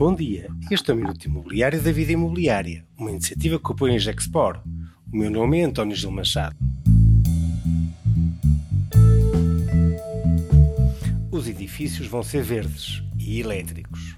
[0.00, 3.98] Bom dia, este é o Minuto Imobiliário da Vida Imobiliária, uma iniciativa que apoia a
[3.98, 4.62] Gexpor.
[5.12, 6.56] O meu nome é António Gil Machado.
[11.30, 14.16] Os edifícios vão ser verdes e elétricos.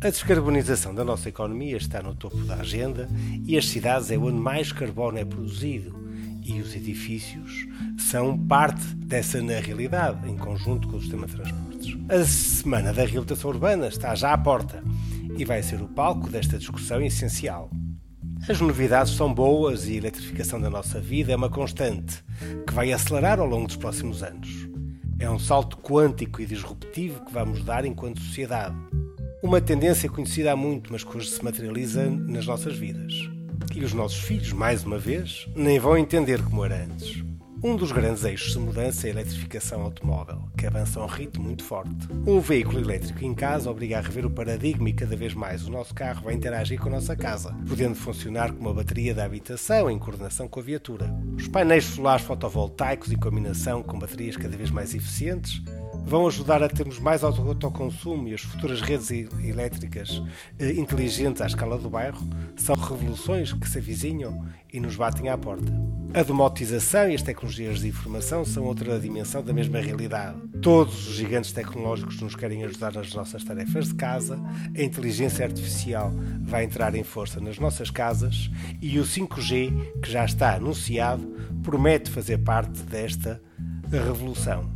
[0.00, 3.08] A descarbonização da nossa economia está no topo da agenda
[3.44, 6.00] e as cidades é onde mais carbono é produzido
[6.44, 7.66] e os edifícios
[7.98, 11.71] são parte dessa na realidade, em conjunto com o sistema de transportes.
[12.12, 14.84] A Semana da Reabilitação Urbana está já à porta
[15.38, 17.70] e vai ser o palco desta discussão essencial.
[18.46, 22.22] As novidades são boas e a eletrificação da nossa vida é uma constante
[22.66, 24.68] que vai acelerar ao longo dos próximos anos.
[25.18, 28.76] É um salto quântico e disruptivo que vamos dar enquanto sociedade.
[29.42, 33.14] Uma tendência conhecida há muito, mas que hoje se materializa nas nossas vidas.
[33.74, 37.24] E os nossos filhos, mais uma vez, nem vão entender como era antes.
[37.64, 41.44] Um dos grandes eixos de mudança é a eletrificação automóvel, que avança a um ritmo
[41.44, 42.08] muito forte.
[42.26, 45.70] Um veículo elétrico em casa obriga a rever o paradigma e cada vez mais o
[45.70, 49.88] nosso carro vai interagir com a nossa casa, podendo funcionar como uma bateria da habitação
[49.88, 51.08] em coordenação com a viatura.
[51.36, 55.62] Os painéis solares fotovoltaicos em combinação com baterias cada vez mais eficientes
[56.04, 60.22] vão ajudar a termos mais autoconsumo e as futuras redes elétricas
[60.58, 62.22] eh, inteligentes à escala do bairro
[62.56, 65.72] são revoluções que se avizinham e nos batem à porta.
[66.14, 70.36] A domotização e as tecnologias de informação são outra dimensão da mesma realidade.
[70.60, 74.38] Todos os gigantes tecnológicos nos querem ajudar nas nossas tarefas de casa,
[74.76, 80.24] a inteligência artificial vai entrar em força nas nossas casas e o 5G, que já
[80.24, 81.26] está anunciado,
[81.62, 83.40] promete fazer parte desta
[83.90, 84.70] revolução.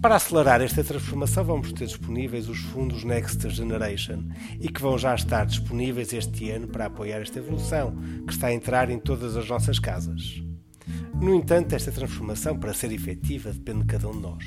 [0.00, 4.28] Para acelerar esta transformação, vamos ter disponíveis os fundos Next Generation
[4.60, 8.52] e que vão já estar disponíveis este ano para apoiar esta evolução que está a
[8.52, 10.40] entrar em todas as nossas casas.
[11.20, 14.44] No entanto, esta transformação, para ser efetiva, depende de cada um de nós.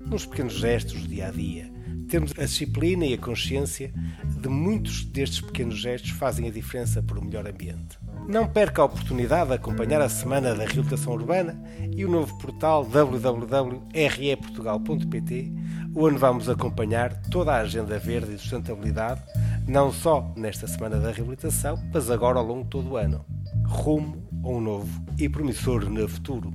[0.00, 1.70] Nos pequenos gestos do dia a dia,
[2.08, 3.92] temos a disciplina e a consciência
[4.40, 7.98] de muitos destes pequenos gestos fazem a diferença para o melhor ambiente.
[8.28, 12.84] Não perca a oportunidade de acompanhar a Semana da Reabilitação Urbana e o novo portal
[12.84, 15.52] www.reportugal.pt,
[15.94, 19.20] onde vamos acompanhar toda a agenda verde e sustentabilidade,
[19.66, 23.24] não só nesta Semana da Reabilitação, mas agora ao longo de todo o ano.
[23.66, 26.52] Rumo a um novo e promissor no futuro.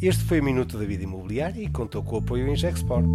[0.00, 3.06] Este foi o Minuto da Vida Imobiliária e contou com o apoio em Gexport.